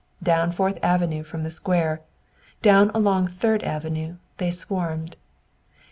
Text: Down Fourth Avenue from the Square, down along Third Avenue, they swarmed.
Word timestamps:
Down 0.23 0.51
Fourth 0.51 0.79
Avenue 0.81 1.21
from 1.21 1.43
the 1.43 1.51
Square, 1.51 2.01
down 2.63 2.89
along 2.95 3.27
Third 3.27 3.61
Avenue, 3.61 4.15
they 4.37 4.49
swarmed. 4.49 5.15